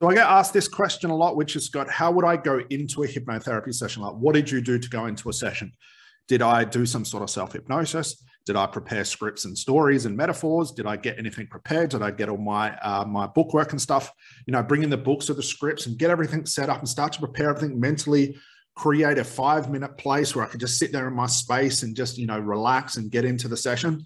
So 0.00 0.10
I 0.10 0.14
get 0.14 0.26
asked 0.26 0.52
this 0.52 0.68
question 0.68 1.08
a 1.08 1.16
lot, 1.16 1.36
which 1.36 1.56
is 1.56 1.64
Scott, 1.66 1.90
how 1.90 2.10
would 2.10 2.24
I 2.24 2.36
go 2.36 2.60
into 2.68 3.02
a 3.04 3.08
hypnotherapy 3.08 3.74
session? 3.74 4.02
Like, 4.02 4.14
what 4.14 4.34
did 4.34 4.50
you 4.50 4.60
do 4.60 4.78
to 4.78 4.88
go 4.90 5.06
into 5.06 5.30
a 5.30 5.32
session? 5.32 5.72
Did 6.28 6.42
I 6.42 6.64
do 6.64 6.84
some 6.84 7.04
sort 7.04 7.22
of 7.22 7.30
self 7.30 7.52
hypnosis? 7.52 8.22
Did 8.44 8.56
I 8.56 8.66
prepare 8.66 9.04
scripts 9.04 9.44
and 9.44 9.56
stories 9.56 10.04
and 10.04 10.16
metaphors? 10.16 10.72
Did 10.72 10.86
I 10.86 10.96
get 10.96 11.18
anything 11.18 11.46
prepared? 11.46 11.90
Did 11.90 12.02
I 12.02 12.10
get 12.10 12.28
all 12.28 12.36
my 12.36 12.76
uh, 12.78 13.04
my 13.06 13.26
bookwork 13.26 13.72
and 13.72 13.80
stuff? 13.80 14.12
You 14.46 14.52
know, 14.52 14.62
bring 14.62 14.82
in 14.82 14.90
the 14.90 14.96
books 14.96 15.30
or 15.30 15.34
the 15.34 15.42
scripts 15.42 15.86
and 15.86 15.98
get 15.98 16.10
everything 16.10 16.44
set 16.44 16.68
up 16.68 16.78
and 16.78 16.88
start 16.88 17.12
to 17.14 17.18
prepare 17.20 17.50
everything 17.50 17.80
mentally. 17.80 18.36
Create 18.76 19.18
a 19.18 19.24
five 19.24 19.70
minute 19.70 19.96
place 19.96 20.36
where 20.36 20.44
I 20.44 20.48
could 20.48 20.60
just 20.60 20.78
sit 20.78 20.92
there 20.92 21.08
in 21.08 21.14
my 21.14 21.26
space 21.26 21.82
and 21.82 21.96
just 21.96 22.18
you 22.18 22.26
know 22.26 22.38
relax 22.38 22.98
and 22.98 23.10
get 23.10 23.24
into 23.24 23.48
the 23.48 23.56
session. 23.56 24.04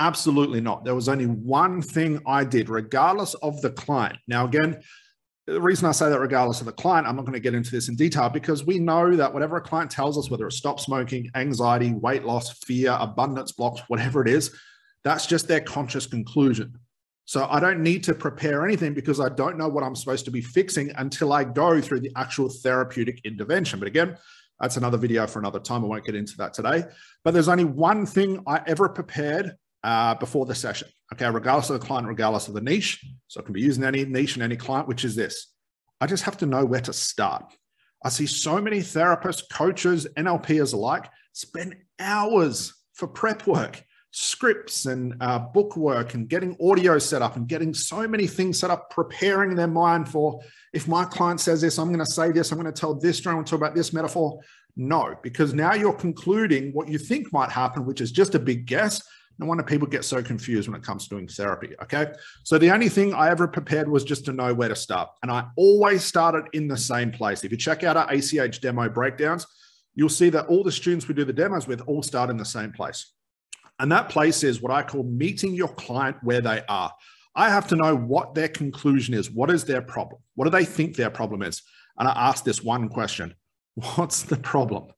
Absolutely 0.00 0.60
not. 0.60 0.84
There 0.84 0.94
was 0.94 1.08
only 1.08 1.26
one 1.26 1.82
thing 1.82 2.20
I 2.26 2.44
did, 2.44 2.68
regardless 2.68 3.34
of 3.34 3.60
the 3.62 3.70
client. 3.70 4.18
Now, 4.26 4.44
again, 4.44 4.80
the 5.46 5.60
reason 5.60 5.86
I 5.86 5.92
say 5.92 6.08
that, 6.08 6.18
regardless 6.18 6.60
of 6.60 6.66
the 6.66 6.72
client, 6.72 7.06
I'm 7.06 7.16
not 7.16 7.26
going 7.26 7.34
to 7.34 7.40
get 7.40 7.54
into 7.54 7.70
this 7.70 7.88
in 7.88 7.96
detail 7.96 8.30
because 8.30 8.64
we 8.64 8.78
know 8.78 9.14
that 9.14 9.32
whatever 9.32 9.56
a 9.56 9.60
client 9.60 9.90
tells 9.90 10.16
us, 10.16 10.30
whether 10.30 10.46
it's 10.46 10.56
stop 10.56 10.80
smoking, 10.80 11.30
anxiety, 11.34 11.92
weight 11.92 12.24
loss, 12.24 12.58
fear, 12.64 12.96
abundance 12.98 13.52
blocks, 13.52 13.82
whatever 13.88 14.22
it 14.22 14.28
is, 14.28 14.56
that's 15.02 15.26
just 15.26 15.46
their 15.46 15.60
conscious 15.60 16.06
conclusion. 16.06 16.78
So 17.26 17.46
I 17.50 17.60
don't 17.60 17.82
need 17.82 18.04
to 18.04 18.14
prepare 18.14 18.64
anything 18.64 18.94
because 18.94 19.20
I 19.20 19.28
don't 19.30 19.58
know 19.58 19.68
what 19.68 19.84
I'm 19.84 19.96
supposed 19.96 20.24
to 20.26 20.30
be 20.30 20.40
fixing 20.40 20.90
until 20.96 21.32
I 21.32 21.44
go 21.44 21.80
through 21.80 22.00
the 22.00 22.12
actual 22.16 22.48
therapeutic 22.48 23.20
intervention. 23.24 23.78
But 23.78 23.88
again, 23.88 24.16
that's 24.60 24.76
another 24.76 24.98
video 24.98 25.26
for 25.26 25.40
another 25.40 25.58
time. 25.58 25.84
I 25.84 25.88
won't 25.88 26.04
get 26.04 26.14
into 26.14 26.36
that 26.38 26.54
today. 26.54 26.84
But 27.22 27.34
there's 27.34 27.48
only 27.48 27.64
one 27.64 28.06
thing 28.06 28.42
I 28.46 28.62
ever 28.66 28.88
prepared 28.88 29.56
uh, 29.84 30.14
before 30.14 30.46
the 30.46 30.54
session. 30.54 30.88
Okay, 31.12 31.30
regardless 31.30 31.70
of 31.70 31.78
the 31.78 31.86
client, 31.86 32.08
regardless 32.08 32.48
of 32.48 32.54
the 32.54 32.60
niche. 32.60 33.04
So 33.28 33.40
it 33.40 33.44
can 33.44 33.52
be 33.52 33.60
using 33.60 33.84
any 33.84 34.04
niche 34.04 34.34
and 34.34 34.42
any 34.42 34.56
client, 34.56 34.88
which 34.88 35.04
is 35.04 35.14
this. 35.14 35.52
I 36.00 36.06
just 36.06 36.24
have 36.24 36.38
to 36.38 36.46
know 36.46 36.64
where 36.64 36.80
to 36.80 36.92
start. 36.92 37.44
I 38.02 38.08
see 38.08 38.26
so 38.26 38.60
many 38.60 38.80
therapists, 38.80 39.42
coaches, 39.50 40.06
NLPers 40.16 40.74
alike 40.74 41.08
spend 41.32 41.76
hours 41.98 42.72
for 42.94 43.06
prep 43.08 43.46
work, 43.46 43.82
scripts 44.10 44.86
and 44.86 45.14
uh, 45.20 45.38
book 45.38 45.76
work 45.76 46.14
and 46.14 46.28
getting 46.28 46.56
audio 46.62 46.98
set 46.98 47.22
up 47.22 47.36
and 47.36 47.48
getting 47.48 47.74
so 47.74 48.06
many 48.06 48.26
things 48.26 48.58
set 48.58 48.70
up, 48.70 48.88
preparing 48.90 49.54
their 49.54 49.66
mind 49.66 50.08
for 50.08 50.40
if 50.72 50.88
my 50.88 51.04
client 51.04 51.40
says 51.40 51.60
this, 51.60 51.78
I'm 51.78 51.88
going 51.88 51.98
to 51.98 52.06
say 52.06 52.32
this, 52.32 52.52
I'm 52.52 52.58
going 52.58 52.72
to 52.72 52.80
tell 52.80 52.94
this 52.94 53.18
story, 53.18 53.32
I'm 53.32 53.38
going 53.38 53.46
to 53.46 53.50
talk 53.50 53.60
about 53.60 53.74
this 53.74 53.92
metaphor. 53.92 54.40
No, 54.76 55.14
because 55.22 55.54
now 55.54 55.74
you're 55.74 55.92
concluding 55.92 56.72
what 56.72 56.88
you 56.88 56.98
think 56.98 57.32
might 57.32 57.50
happen, 57.50 57.84
which 57.84 58.00
is 58.00 58.12
just 58.12 58.34
a 58.34 58.38
big 58.38 58.66
guess 58.66 59.02
no 59.38 59.46
wonder 59.46 59.64
people 59.64 59.88
get 59.88 60.04
so 60.04 60.22
confused 60.22 60.68
when 60.68 60.78
it 60.78 60.84
comes 60.84 61.04
to 61.04 61.10
doing 61.10 61.26
therapy. 61.26 61.74
Okay. 61.82 62.12
So 62.44 62.58
the 62.58 62.70
only 62.70 62.88
thing 62.88 63.14
I 63.14 63.30
ever 63.30 63.48
prepared 63.48 63.88
was 63.88 64.04
just 64.04 64.24
to 64.26 64.32
know 64.32 64.54
where 64.54 64.68
to 64.68 64.76
start. 64.76 65.10
And 65.22 65.30
I 65.30 65.46
always 65.56 66.04
started 66.04 66.44
in 66.52 66.68
the 66.68 66.76
same 66.76 67.10
place. 67.10 67.44
If 67.44 67.50
you 67.50 67.56
check 67.56 67.82
out 67.82 67.96
our 67.96 68.10
ACH 68.12 68.60
demo 68.60 68.88
breakdowns, 68.88 69.46
you'll 69.94 70.08
see 70.08 70.28
that 70.30 70.46
all 70.46 70.62
the 70.62 70.72
students 70.72 71.08
we 71.08 71.14
do 71.14 71.24
the 71.24 71.32
demos 71.32 71.66
with 71.66 71.80
all 71.82 72.02
start 72.02 72.30
in 72.30 72.36
the 72.36 72.44
same 72.44 72.72
place. 72.72 73.12
And 73.80 73.90
that 73.90 74.08
place 74.08 74.44
is 74.44 74.62
what 74.62 74.72
I 74.72 74.82
call 74.82 75.02
meeting 75.02 75.54
your 75.54 75.68
client 75.74 76.16
where 76.22 76.40
they 76.40 76.62
are. 76.68 76.92
I 77.34 77.50
have 77.50 77.66
to 77.68 77.76
know 77.76 77.96
what 77.96 78.34
their 78.34 78.48
conclusion 78.48 79.14
is. 79.14 79.30
What 79.30 79.50
is 79.50 79.64
their 79.64 79.82
problem? 79.82 80.20
What 80.36 80.44
do 80.44 80.50
they 80.50 80.64
think 80.64 80.94
their 80.94 81.10
problem 81.10 81.42
is? 81.42 81.62
And 81.98 82.08
I 82.08 82.12
ask 82.28 82.44
this 82.44 82.62
one 82.62 82.88
question 82.88 83.34
What's 83.96 84.22
the 84.22 84.36
problem? 84.36 84.92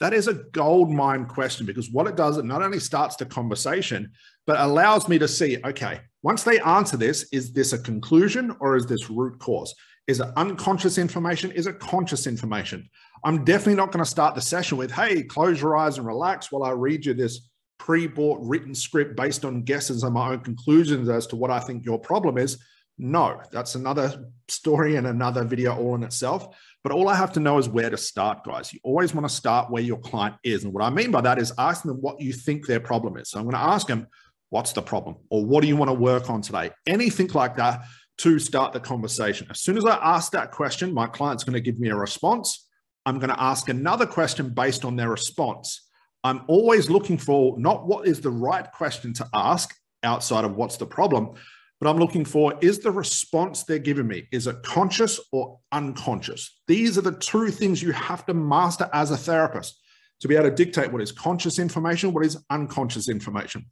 That 0.00 0.14
is 0.14 0.28
a 0.28 0.34
gold 0.34 0.90
mine 0.90 1.26
question 1.26 1.66
because 1.66 1.90
what 1.90 2.06
it 2.06 2.16
does, 2.16 2.38
it 2.38 2.44
not 2.44 2.62
only 2.62 2.78
starts 2.78 3.16
the 3.16 3.26
conversation, 3.26 4.12
but 4.46 4.60
allows 4.60 5.08
me 5.08 5.18
to 5.18 5.28
see 5.28 5.58
okay, 5.64 6.00
once 6.22 6.42
they 6.44 6.60
answer 6.60 6.96
this, 6.96 7.28
is 7.32 7.52
this 7.52 7.72
a 7.72 7.78
conclusion 7.78 8.54
or 8.60 8.76
is 8.76 8.86
this 8.86 9.10
root 9.10 9.38
cause? 9.40 9.74
Is 10.06 10.20
it 10.20 10.28
unconscious 10.36 10.98
information? 10.98 11.50
Is 11.50 11.66
it 11.66 11.80
conscious 11.80 12.26
information? 12.26 12.88
I'm 13.24 13.44
definitely 13.44 13.74
not 13.74 13.92
going 13.92 14.04
to 14.04 14.10
start 14.10 14.34
the 14.34 14.40
session 14.40 14.78
with, 14.78 14.90
hey, 14.90 15.22
close 15.22 15.60
your 15.60 15.76
eyes 15.76 15.98
and 15.98 16.06
relax 16.06 16.50
while 16.50 16.62
I 16.62 16.70
read 16.70 17.04
you 17.04 17.14
this 17.14 17.48
pre 17.78 18.06
bought 18.06 18.40
written 18.42 18.74
script 18.74 19.16
based 19.16 19.44
on 19.44 19.62
guesses 19.62 20.02
and 20.02 20.14
my 20.14 20.30
own 20.30 20.40
conclusions 20.40 21.08
as 21.08 21.26
to 21.28 21.36
what 21.36 21.50
I 21.50 21.60
think 21.60 21.84
your 21.84 21.98
problem 21.98 22.38
is. 22.38 22.58
No, 22.98 23.40
that's 23.52 23.76
another 23.76 24.30
story 24.48 24.96
and 24.96 25.06
another 25.06 25.44
video 25.44 25.76
all 25.76 25.94
in 25.94 26.02
itself. 26.02 26.56
But 26.82 26.92
all 26.92 27.08
I 27.08 27.14
have 27.14 27.32
to 27.32 27.40
know 27.40 27.58
is 27.58 27.68
where 27.68 27.90
to 27.90 27.96
start, 27.96 28.44
guys. 28.44 28.72
You 28.72 28.80
always 28.82 29.14
want 29.14 29.28
to 29.28 29.34
start 29.34 29.70
where 29.70 29.82
your 29.82 29.98
client 29.98 30.36
is. 30.42 30.64
And 30.64 30.72
what 30.72 30.82
I 30.82 30.90
mean 30.90 31.10
by 31.10 31.20
that 31.20 31.38
is 31.38 31.52
asking 31.58 31.90
them 31.90 32.00
what 32.00 32.20
you 32.20 32.32
think 32.32 32.66
their 32.66 32.80
problem 32.80 33.16
is. 33.16 33.30
So 33.30 33.38
I'm 33.38 33.44
going 33.44 33.54
to 33.54 33.60
ask 33.60 33.86
them, 33.86 34.08
what's 34.50 34.72
the 34.72 34.82
problem? 34.82 35.16
Or 35.30 35.44
what 35.44 35.62
do 35.62 35.68
you 35.68 35.76
want 35.76 35.90
to 35.90 35.94
work 35.94 36.28
on 36.28 36.42
today? 36.42 36.70
Anything 36.86 37.28
like 37.28 37.56
that 37.56 37.84
to 38.18 38.38
start 38.38 38.72
the 38.72 38.80
conversation. 38.80 39.46
As 39.50 39.60
soon 39.60 39.76
as 39.76 39.84
I 39.84 39.96
ask 39.96 40.32
that 40.32 40.50
question, 40.50 40.92
my 40.92 41.06
client's 41.06 41.44
going 41.44 41.54
to 41.54 41.60
give 41.60 41.78
me 41.78 41.88
a 41.90 41.96
response. 41.96 42.66
I'm 43.06 43.18
going 43.18 43.30
to 43.30 43.40
ask 43.40 43.68
another 43.68 44.06
question 44.06 44.50
based 44.50 44.84
on 44.84 44.96
their 44.96 45.10
response. 45.10 45.86
I'm 46.24 46.42
always 46.48 46.90
looking 46.90 47.16
for 47.16 47.58
not 47.58 47.86
what 47.86 48.08
is 48.08 48.20
the 48.20 48.30
right 48.30 48.70
question 48.72 49.12
to 49.14 49.28
ask 49.32 49.72
outside 50.02 50.44
of 50.44 50.56
what's 50.56 50.76
the 50.76 50.86
problem, 50.86 51.34
but 51.80 51.88
I'm 51.88 51.98
looking 51.98 52.24
for 52.24 52.54
is 52.60 52.80
the 52.80 52.90
response 52.90 53.64
they're 53.64 53.78
giving 53.78 54.06
me, 54.06 54.28
is 54.32 54.46
it 54.46 54.62
conscious 54.62 55.20
or 55.32 55.58
unconscious? 55.72 56.60
These 56.66 56.98
are 56.98 57.02
the 57.02 57.12
two 57.12 57.50
things 57.50 57.82
you 57.82 57.92
have 57.92 58.26
to 58.26 58.34
master 58.34 58.90
as 58.92 59.10
a 59.10 59.16
therapist 59.16 59.80
to 60.20 60.28
be 60.28 60.34
able 60.34 60.50
to 60.50 60.54
dictate 60.54 60.92
what 60.92 61.02
is 61.02 61.12
conscious 61.12 61.58
information, 61.58 62.12
what 62.12 62.24
is 62.24 62.42
unconscious 62.50 63.08
information. 63.08 63.64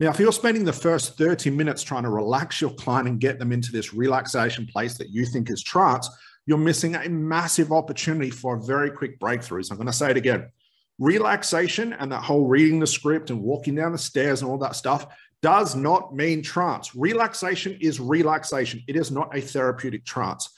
Now, 0.00 0.10
if 0.10 0.18
you're 0.18 0.32
spending 0.32 0.64
the 0.64 0.72
first 0.72 1.16
30 1.16 1.50
minutes 1.50 1.82
trying 1.82 2.02
to 2.02 2.10
relax 2.10 2.60
your 2.60 2.70
client 2.74 3.08
and 3.08 3.20
get 3.20 3.38
them 3.38 3.52
into 3.52 3.70
this 3.70 3.94
relaxation 3.94 4.66
place 4.66 4.98
that 4.98 5.10
you 5.10 5.24
think 5.24 5.50
is 5.50 5.62
trance, 5.62 6.08
you're 6.46 6.58
missing 6.58 6.96
a 6.96 7.08
massive 7.08 7.70
opportunity 7.70 8.30
for 8.30 8.56
a 8.56 8.62
very 8.62 8.90
quick 8.90 9.20
breakthrough. 9.20 9.62
So 9.62 9.72
I'm 9.72 9.78
going 9.78 9.86
to 9.86 9.92
say 9.92 10.10
it 10.10 10.16
again. 10.16 10.48
Relaxation 10.98 11.92
and 11.94 12.12
that 12.12 12.22
whole 12.22 12.46
reading 12.46 12.80
the 12.80 12.86
script 12.86 13.30
and 13.30 13.42
walking 13.42 13.74
down 13.74 13.92
the 13.92 13.98
stairs 13.98 14.42
and 14.42 14.50
all 14.50 14.58
that 14.58 14.76
stuff 14.76 15.06
does 15.42 15.74
not 15.74 16.14
mean 16.14 16.42
trance. 16.42 16.94
Relaxation 16.94 17.76
is 17.80 17.98
relaxation, 17.98 18.82
it 18.86 18.96
is 18.96 19.10
not 19.10 19.36
a 19.36 19.40
therapeutic 19.40 20.04
trance. 20.04 20.48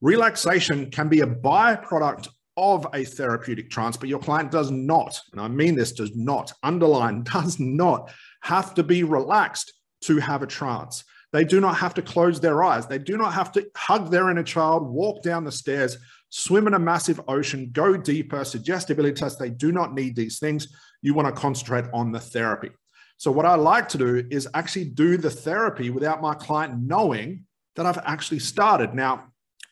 Relaxation 0.00 0.90
can 0.90 1.08
be 1.08 1.20
a 1.20 1.26
byproduct 1.26 2.28
of 2.56 2.86
a 2.94 3.04
therapeutic 3.04 3.70
trance, 3.70 3.96
but 3.96 4.08
your 4.08 4.18
client 4.18 4.50
does 4.50 4.70
not, 4.70 5.20
and 5.32 5.40
I 5.40 5.48
mean 5.48 5.74
this, 5.74 5.92
does 5.92 6.16
not, 6.16 6.52
underline, 6.62 7.22
does 7.32 7.60
not 7.60 8.10
have 8.42 8.74
to 8.74 8.82
be 8.82 9.04
relaxed 9.04 9.72
to 10.02 10.18
have 10.18 10.42
a 10.42 10.46
trance. 10.46 11.04
They 11.32 11.44
do 11.44 11.60
not 11.60 11.76
have 11.76 11.94
to 11.94 12.02
close 12.02 12.40
their 12.40 12.64
eyes. 12.64 12.86
They 12.86 12.98
do 12.98 13.16
not 13.16 13.34
have 13.34 13.52
to 13.52 13.66
hug 13.76 14.10
their 14.10 14.30
inner 14.30 14.42
child, 14.42 14.88
walk 14.88 15.22
down 15.22 15.44
the 15.44 15.52
stairs, 15.52 15.96
swim 16.30 16.66
in 16.66 16.74
a 16.74 16.78
massive 16.78 17.20
ocean, 17.28 17.70
go 17.72 17.96
deeper, 17.96 18.44
suggestibility 18.44 19.14
tests. 19.14 19.38
They 19.38 19.50
do 19.50 19.72
not 19.72 19.94
need 19.94 20.16
these 20.16 20.38
things. 20.38 20.68
You 21.02 21.14
want 21.14 21.28
to 21.28 21.40
concentrate 21.40 21.84
on 21.92 22.12
the 22.12 22.20
therapy. 22.20 22.70
So, 23.18 23.30
what 23.30 23.44
I 23.44 23.54
like 23.56 23.88
to 23.90 23.98
do 23.98 24.26
is 24.30 24.48
actually 24.54 24.86
do 24.86 25.18
the 25.18 25.30
therapy 25.30 25.90
without 25.90 26.22
my 26.22 26.34
client 26.34 26.80
knowing 26.80 27.44
that 27.76 27.84
I've 27.84 27.98
actually 27.98 28.38
started. 28.38 28.94
Now, 28.94 29.16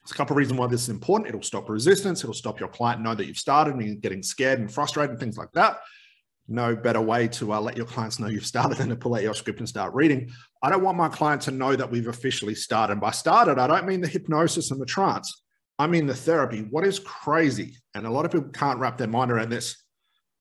there's 0.02 0.12
a 0.12 0.14
couple 0.14 0.34
of 0.34 0.38
reasons 0.38 0.58
why 0.58 0.66
this 0.66 0.82
is 0.82 0.88
important. 0.90 1.28
It'll 1.28 1.42
stop 1.42 1.68
resistance, 1.68 2.22
it'll 2.22 2.34
stop 2.34 2.60
your 2.60 2.68
client 2.68 3.00
know 3.00 3.14
that 3.14 3.26
you've 3.26 3.38
started 3.38 3.74
and 3.74 4.02
getting 4.02 4.22
scared 4.22 4.58
and 4.58 4.72
frustrated 4.72 5.12
and 5.12 5.20
things 5.20 5.38
like 5.38 5.52
that. 5.52 5.78
No 6.46 6.74
better 6.74 7.00
way 7.00 7.28
to 7.28 7.52
uh, 7.52 7.60
let 7.60 7.76
your 7.76 7.84
clients 7.84 8.18
know 8.18 8.26
you've 8.26 8.46
started 8.46 8.78
than 8.78 8.88
to 8.88 8.96
pull 8.96 9.14
out 9.14 9.22
your 9.22 9.34
script 9.34 9.58
and 9.58 9.68
start 9.68 9.92
reading. 9.92 10.30
I 10.62 10.70
don't 10.70 10.82
want 10.82 10.96
my 10.96 11.08
client 11.08 11.42
to 11.42 11.50
know 11.50 11.76
that 11.76 11.90
we've 11.90 12.08
officially 12.08 12.54
started. 12.54 12.92
And 12.92 13.00
by 13.00 13.10
started, 13.10 13.58
I 13.58 13.66
don't 13.66 13.86
mean 13.86 14.00
the 14.00 14.08
hypnosis 14.08 14.70
and 14.70 14.80
the 14.80 14.86
trance. 14.86 15.42
I 15.78 15.86
mean 15.86 16.06
the 16.06 16.14
therapy. 16.14 16.66
What 16.70 16.84
is 16.84 16.98
crazy, 16.98 17.76
and 17.94 18.06
a 18.06 18.10
lot 18.10 18.24
of 18.24 18.32
people 18.32 18.50
can't 18.50 18.78
wrap 18.78 18.98
their 18.98 19.06
mind 19.06 19.30
around 19.30 19.50
this. 19.50 19.76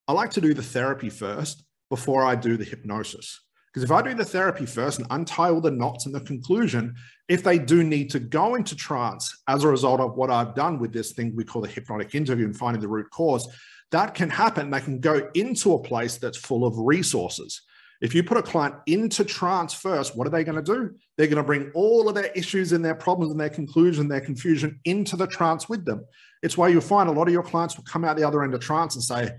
I 0.07 0.13
like 0.13 0.31
to 0.31 0.41
do 0.41 0.53
the 0.53 0.63
therapy 0.63 1.09
first 1.09 1.63
before 1.89 2.23
I 2.23 2.35
do 2.35 2.57
the 2.57 2.63
hypnosis. 2.63 3.39
Because 3.73 3.83
if 3.83 3.91
I 3.91 4.01
do 4.01 4.15
the 4.15 4.25
therapy 4.25 4.65
first 4.65 4.97
and 4.97 5.07
untie 5.11 5.49
all 5.49 5.61
the 5.61 5.69
knots 5.69 6.07
in 6.07 6.11
the 6.11 6.21
conclusion, 6.21 6.95
if 7.29 7.43
they 7.43 7.59
do 7.59 7.83
need 7.83 8.09
to 8.11 8.19
go 8.19 8.55
into 8.55 8.75
trance 8.75 9.43
as 9.47 9.63
a 9.63 9.67
result 9.67 9.99
of 9.99 10.15
what 10.15 10.31
I've 10.31 10.55
done 10.55 10.79
with 10.79 10.91
this 10.93 11.11
thing 11.11 11.35
we 11.35 11.43
call 11.43 11.61
the 11.61 11.67
hypnotic 11.67 12.15
interview 12.15 12.45
and 12.45 12.57
finding 12.57 12.81
the 12.81 12.87
root 12.87 13.11
cause, 13.11 13.47
that 13.91 14.15
can 14.15 14.29
happen. 14.29 14.71
They 14.71 14.79
can 14.79 14.99
go 14.99 15.29
into 15.35 15.73
a 15.73 15.83
place 15.83 16.17
that's 16.17 16.37
full 16.37 16.65
of 16.65 16.73
resources. 16.77 17.61
If 18.01 18.13
you 18.13 18.23
put 18.23 18.37
a 18.37 18.43
client 18.43 18.75
into 18.85 19.23
trance 19.23 19.73
first, 19.73 20.15
what 20.15 20.27
are 20.27 20.29
they 20.29 20.43
going 20.43 20.63
to 20.63 20.73
do? 20.73 20.95
They're 21.17 21.27
going 21.27 21.37
to 21.37 21.43
bring 21.43 21.71
all 21.73 22.07
of 22.07 22.15
their 22.15 22.31
issues 22.35 22.71
and 22.71 22.85
their 22.85 22.95
problems 22.95 23.31
and 23.31 23.39
their 23.39 23.49
conclusion, 23.49 24.07
their 24.07 24.21
confusion 24.21 24.79
into 24.85 25.15
the 25.15 25.27
trance 25.27 25.67
with 25.67 25.85
them. 25.85 26.05
It's 26.43 26.57
why 26.57 26.67
you'll 26.67 26.81
find 26.81 27.09
a 27.09 27.11
lot 27.11 27.27
of 27.27 27.33
your 27.33 27.43
clients 27.43 27.75
will 27.75 27.85
come 27.85 28.05
out 28.05 28.17
the 28.17 28.27
other 28.27 28.43
end 28.43 28.53
of 28.53 28.61
trance 28.61 28.95
and 28.95 29.03
say, 29.03 29.31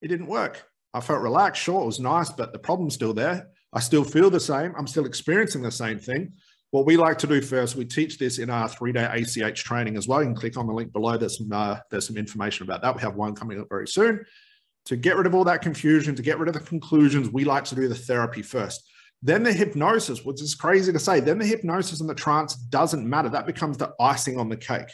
it 0.00 0.08
didn't 0.08 0.26
work. 0.26 0.64
I 0.94 1.00
felt 1.00 1.20
relaxed. 1.20 1.62
Sure, 1.62 1.82
it 1.82 1.86
was 1.86 2.00
nice, 2.00 2.30
but 2.30 2.52
the 2.52 2.58
problem's 2.58 2.94
still 2.94 3.12
there. 3.12 3.48
I 3.72 3.80
still 3.80 4.04
feel 4.04 4.30
the 4.30 4.40
same. 4.40 4.72
I'm 4.78 4.86
still 4.86 5.04
experiencing 5.04 5.60
the 5.60 5.70
same 5.70 5.98
thing. 5.98 6.32
What 6.70 6.86
we 6.86 6.96
like 6.96 7.18
to 7.18 7.26
do 7.26 7.40
first, 7.40 7.76
we 7.76 7.84
teach 7.84 8.18
this 8.18 8.38
in 8.38 8.50
our 8.50 8.68
three-day 8.68 9.04
ACH 9.04 9.64
training 9.64 9.96
as 9.96 10.08
well. 10.08 10.20
You 10.20 10.28
can 10.28 10.34
click 10.34 10.56
on 10.56 10.66
the 10.66 10.72
link 10.72 10.92
below. 10.92 11.16
There's 11.16 11.38
some 11.38 11.50
uh, 11.52 11.78
there's 11.90 12.06
some 12.06 12.16
information 12.16 12.64
about 12.64 12.82
that. 12.82 12.94
We 12.94 13.02
have 13.02 13.16
one 13.16 13.34
coming 13.34 13.60
up 13.60 13.68
very 13.68 13.88
soon. 13.88 14.24
To 14.88 14.96
get 14.96 15.16
rid 15.16 15.26
of 15.26 15.34
all 15.34 15.44
that 15.44 15.60
confusion, 15.60 16.14
to 16.14 16.22
get 16.22 16.38
rid 16.38 16.48
of 16.48 16.54
the 16.54 16.60
conclusions, 16.60 17.28
we 17.28 17.44
like 17.44 17.64
to 17.64 17.74
do 17.74 17.88
the 17.88 17.94
therapy 17.94 18.40
first. 18.40 18.88
Then 19.20 19.42
the 19.42 19.52
hypnosis, 19.52 20.24
which 20.24 20.40
is 20.40 20.54
crazy 20.54 20.92
to 20.92 20.98
say, 20.98 21.20
then 21.20 21.38
the 21.38 21.44
hypnosis 21.44 22.00
and 22.00 22.08
the 22.08 22.14
trance 22.14 22.54
doesn't 22.54 23.06
matter. 23.06 23.28
That 23.28 23.44
becomes 23.44 23.76
the 23.76 23.92
icing 24.00 24.38
on 24.38 24.48
the 24.48 24.56
cake. 24.56 24.88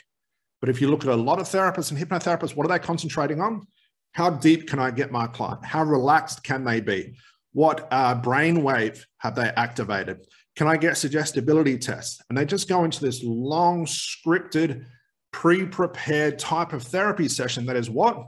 But 0.60 0.68
if 0.68 0.80
you 0.80 0.90
look 0.90 1.04
at 1.04 1.10
a 1.10 1.16
lot 1.16 1.38
of 1.38 1.46
therapists 1.46 1.92
and 1.92 2.00
hypnotherapists, 2.00 2.56
what 2.56 2.66
are 2.66 2.70
they 2.70 2.84
concentrating 2.84 3.40
on? 3.40 3.68
How 4.12 4.30
deep 4.30 4.68
can 4.68 4.80
I 4.80 4.90
get 4.90 5.12
my 5.12 5.28
client? 5.28 5.64
How 5.64 5.84
relaxed 5.84 6.42
can 6.42 6.64
they 6.64 6.80
be? 6.80 7.14
What 7.52 7.86
uh, 7.92 8.16
brain 8.16 8.64
wave 8.64 9.06
have 9.18 9.36
they 9.36 9.52
activated? 9.56 10.26
Can 10.56 10.66
I 10.66 10.76
get 10.76 10.96
suggestibility 10.96 11.78
tests? 11.78 12.20
And 12.28 12.36
they 12.36 12.44
just 12.44 12.68
go 12.68 12.82
into 12.82 13.00
this 13.00 13.22
long 13.22 13.86
scripted, 13.86 14.86
pre 15.32 15.66
prepared 15.66 16.40
type 16.40 16.72
of 16.72 16.82
therapy 16.82 17.28
session 17.28 17.66
that 17.66 17.76
is 17.76 17.88
what? 17.88 18.24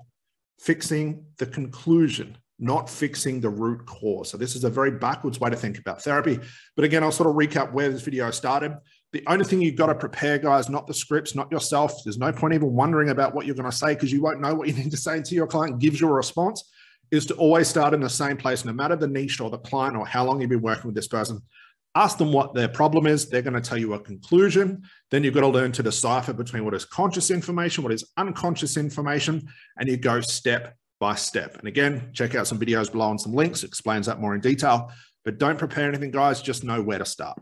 Fixing 0.58 1.25
the 1.38 1.47
conclusion, 1.47 2.37
not 2.58 2.88
fixing 2.88 3.41
the 3.41 3.50
root 3.50 3.87
cause. 3.87 4.31
So, 4.31 4.37
this 4.37 4.56
is 4.56 4.64
a 4.64 4.70
very 4.70 4.91
backwards 4.91 5.38
way 5.38 5.50
to 5.50 5.56
think 5.56 5.79
about 5.79 6.03
therapy. 6.03 6.38
But 6.75 6.85
again, 6.85 7.03
I'll 7.03 7.12
sort 7.12 7.29
of 7.29 7.37
recap 7.37 7.73
where 7.73 7.91
this 7.91 8.03
video 8.03 8.31
started. 8.31 8.76
The 9.12 9.23
only 9.26 9.44
thing 9.44 9.62
you've 9.62 9.76
got 9.76 9.87
to 9.87 9.94
prepare, 9.94 10.38
guys, 10.38 10.69
not 10.69 10.87
the 10.87 10.94
scripts, 10.94 11.35
not 11.35 11.50
yourself. 11.50 12.03
There's 12.05 12.19
no 12.19 12.32
point 12.32 12.55
even 12.55 12.75
wondering 12.75 13.11
about 13.11 13.35
what 13.35 13.47
you're 13.47 13.55
going 13.55 13.70
to 13.70 13.76
say 13.76 13.94
because 13.94 14.12
you 14.12 14.23
won't 14.23 14.41
know 14.41 14.55
what 14.55 14.69
you 14.69 14.75
need 14.75 14.91
to 14.91 14.97
say 14.97 15.17
until 15.17 15.37
your 15.37 15.47
client 15.47 15.79
gives 15.79 16.00
you 16.00 16.08
a 16.08 16.12
response. 16.12 16.70
Is 17.12 17.25
to 17.26 17.35
always 17.35 17.69
start 17.69 17.94
in 17.94 18.00
the 18.00 18.11
same 18.11 18.37
place, 18.37 18.64
no 18.64 18.73
matter 18.73 18.97
the 18.97 19.06
niche 19.06 19.41
or 19.41 19.49
the 19.49 19.59
client 19.59 19.97
or 19.97 20.05
how 20.05 20.25
long 20.25 20.41
you've 20.41 20.50
been 20.50 20.61
working 20.61 20.87
with 20.87 20.97
this 20.97 21.06
person. 21.06 21.41
Ask 21.97 22.19
them 22.19 22.31
what 22.31 22.53
their 22.53 22.69
problem 22.69 23.07
is. 23.07 23.27
They're 23.27 23.41
going 23.41 23.55
to 23.55 23.61
tell 23.61 23.79
you 23.79 23.95
a 23.95 23.99
conclusion. 23.99 24.83
Then 25.11 25.25
you've 25.25 25.33
got 25.33 25.41
to 25.41 25.49
learn 25.49 25.73
to 25.73 25.83
decipher 25.83 26.35
between 26.35 26.63
what 26.63 26.75
is 26.75 26.85
conscious 26.85 27.31
information, 27.31 27.83
what 27.83 27.93
is 27.93 28.05
unconscious 28.19 28.77
information, 28.77 29.49
and 29.79 29.89
you 29.89 29.97
go 29.97 30.21
step 30.21 30.77
by 31.01 31.15
step. 31.15 31.57
And 31.59 31.67
again, 31.67 32.11
check 32.13 32.35
out 32.35 32.47
some 32.47 32.59
videos 32.59 32.93
below 32.93 33.11
and 33.11 33.21
some 33.21 33.33
links, 33.33 33.65
explains 33.65 34.05
that 34.07 34.21
more 34.21 34.35
in 34.35 34.43
detail. 34.43 34.93
But 35.25 35.39
don't 35.39 35.59
prepare 35.59 35.89
anything, 35.89 36.11
guys. 36.11 36.43
Just 36.43 36.65
know 36.65 36.83
where 36.83 36.99
to 36.99 37.07
start. 37.07 37.35